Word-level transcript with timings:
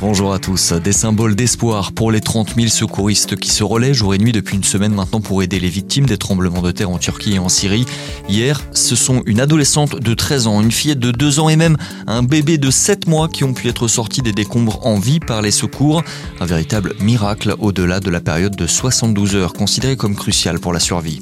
Bonjour 0.00 0.32
à 0.32 0.38
tous. 0.38 0.72
Des 0.72 0.92
symboles 0.92 1.34
d'espoir 1.34 1.90
pour 1.90 2.12
les 2.12 2.20
30 2.20 2.54
000 2.54 2.68
secouristes 2.68 3.34
qui 3.34 3.50
se 3.50 3.64
relaient 3.64 3.92
jour 3.92 4.14
et 4.14 4.18
nuit 4.18 4.30
depuis 4.30 4.54
une 4.54 4.62
semaine 4.62 4.94
maintenant 4.94 5.20
pour 5.20 5.42
aider 5.42 5.58
les 5.58 5.68
victimes 5.68 6.06
des 6.06 6.16
tremblements 6.16 6.62
de 6.62 6.70
terre 6.70 6.90
en 6.90 6.98
Turquie 6.98 7.34
et 7.34 7.38
en 7.40 7.48
Syrie. 7.48 7.84
Hier, 8.28 8.62
ce 8.72 8.94
sont 8.94 9.24
une 9.26 9.40
adolescente 9.40 9.98
de 9.98 10.14
13 10.14 10.46
ans, 10.46 10.62
une 10.62 10.70
fillette 10.70 11.00
de 11.00 11.10
2 11.10 11.40
ans 11.40 11.48
et 11.48 11.56
même 11.56 11.76
un 12.06 12.22
bébé 12.22 12.58
de 12.58 12.70
7 12.70 13.08
mois 13.08 13.28
qui 13.28 13.42
ont 13.42 13.52
pu 13.52 13.66
être 13.66 13.88
sortis 13.88 14.22
des 14.22 14.32
décombres 14.32 14.86
en 14.86 15.00
vie 15.00 15.18
par 15.18 15.42
les 15.42 15.50
secours. 15.50 16.04
Un 16.38 16.46
véritable 16.46 16.94
miracle 17.00 17.56
au-delà 17.58 17.98
de 17.98 18.10
la 18.10 18.20
période 18.20 18.54
de 18.54 18.68
72 18.68 19.34
heures 19.34 19.52
considérée 19.52 19.96
comme 19.96 20.14
cruciale 20.14 20.60
pour 20.60 20.72
la 20.72 20.80
survie. 20.80 21.20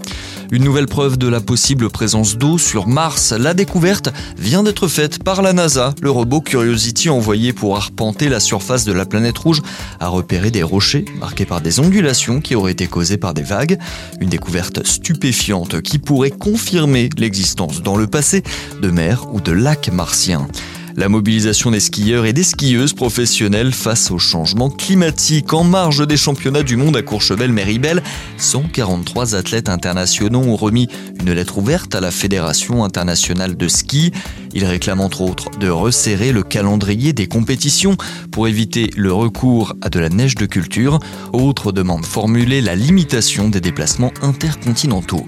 Une 0.53 0.63
nouvelle 0.63 0.87
preuve 0.87 1.17
de 1.17 1.29
la 1.29 1.41
possible 1.41 1.89
présence 1.89 2.37
d'eau 2.37 2.59
sur 2.59 2.87
Mars. 2.87 3.33
La 3.33 3.55
découverte 3.55 4.11
vient 4.39 4.63
d'être 4.63 4.87
faite 4.87 5.25
par 5.25 5.41
la 5.41 5.55
NASA. 5.55 5.95
Le 6.03 6.11
robot 6.11 6.41
Curiosity 6.43 7.09
envoyé 7.09 7.53
pour 7.53 7.77
arpenter 7.77 8.29
la 8.29 8.39
surface 8.39 8.66
de 8.67 8.93
la 8.93 9.07
planète 9.07 9.39
rouge 9.39 9.63
a 10.01 10.09
repéré 10.09 10.51
des 10.51 10.65
rochers 10.65 11.05
marqués 11.21 11.47
par 11.47 11.61
des 11.61 11.79
ondulations 11.79 12.41
qui 12.41 12.57
auraient 12.57 12.73
été 12.73 12.89
causées 12.89 13.17
par 13.17 13.33
des 13.33 13.43
vagues. 13.43 13.79
Une 14.21 14.29
découverte 14.29 14.85
stupéfiante 14.85 15.81
qui 15.83 15.99
pourrait 15.99 16.33
confirmer 16.33 17.09
l'existence 17.17 17.81
dans 17.83 17.97
le 17.97 18.09
passé 18.09 18.43
de 18.83 18.91
mers 18.91 19.33
ou 19.33 19.41
de 19.41 19.53
lacs 19.53 19.93
martiens. 19.93 20.49
La 20.97 21.11
mobilisation 21.11 21.71
des 21.71 21.81
skieurs 21.81 22.25
et 22.25 22.33
des 22.33 22.43
skieuses 22.43 22.95
professionnelles 22.95 23.73
face 23.73 24.11
au 24.11 24.19
changement 24.19 24.71
climatique. 24.71 25.53
En 25.53 25.63
marge 25.63 26.07
des 26.07 26.17
championnats 26.17 26.63
du 26.63 26.77
monde 26.77 26.97
à 26.97 27.03
Courchevel-Méribel, 27.03 28.03
143 28.39 29.35
athlètes 29.35 29.69
internationaux 29.69 30.41
ont 30.41 30.57
remis 30.57 30.89
une 31.21 31.33
lettre 31.33 31.59
ouverte 31.59 31.95
à 31.95 32.01
la 32.01 32.11
Fédération 32.11 32.83
internationale 32.83 33.59
de 33.59 33.69
ski. 33.69 34.11
Ils 34.55 34.65
réclament 34.65 35.03
entre 35.03 35.21
autres 35.21 35.51
de 35.59 35.69
resserrer 35.69 36.33
le 36.33 36.43
calendrier 36.43 37.13
des 37.13 37.27
compétitions 37.27 37.99
pour 38.31 38.49
éviter 38.49 38.91
le 38.97 39.13
recours 39.13 39.75
à 39.83 39.91
de 39.91 40.01
la 40.01 40.09
neige 40.09 40.35
de 40.35 40.47
culture. 40.47 40.99
Autre 41.35 41.73
demande 41.73 42.07
formulée, 42.07 42.63
la 42.63 42.75
limitation 42.75 43.51
des 43.51 43.61
déplacements 43.61 44.15
intercontinentaux. 44.23 45.27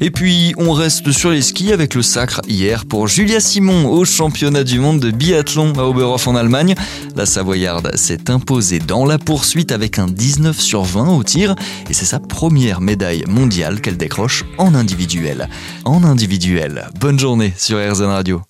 Et 0.00 0.10
puis, 0.10 0.54
on 0.58 0.72
reste 0.72 1.10
sur 1.12 1.30
les 1.30 1.42
skis 1.42 1.72
avec 1.72 1.94
le 1.94 2.02
sacre 2.02 2.40
hier 2.46 2.84
pour 2.84 3.08
Julia 3.08 3.40
Simon 3.40 3.88
au 3.88 4.04
championnat 4.04 4.64
du 4.64 4.78
monde 4.78 5.00
de 5.00 5.10
biathlon 5.10 5.72
à 5.78 5.84
Oberhof 5.84 6.28
en 6.28 6.36
Allemagne. 6.36 6.74
La 7.14 7.26
Savoyarde 7.26 7.96
s'est 7.96 8.30
imposée 8.30 8.78
dans 8.78 9.06
la 9.06 9.18
poursuite 9.18 9.72
avec 9.72 9.98
un 9.98 10.06
19 10.06 10.58
sur 10.60 10.82
20 10.82 11.16
au 11.16 11.22
tir 11.22 11.54
et 11.88 11.94
c'est 11.94 12.04
sa 12.04 12.20
première 12.20 12.80
médaille 12.80 13.24
mondiale 13.26 13.80
qu'elle 13.80 13.96
décroche 13.96 14.44
en 14.58 14.74
individuel. 14.74 15.48
En 15.84 16.04
individuel. 16.04 16.88
Bonne 17.00 17.18
journée 17.18 17.54
sur 17.56 17.78
RZN 17.78 18.04
Radio. 18.04 18.42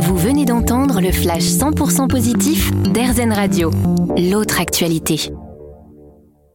Vous 0.00 0.16
venez 0.16 0.44
d'entendre 0.44 1.00
le 1.00 1.12
flash 1.12 1.44
100% 1.44 2.08
positif 2.08 2.72
d'RZN 2.72 3.32
Radio. 3.32 3.70
L'autre 4.16 4.60
actualité. 4.60 5.30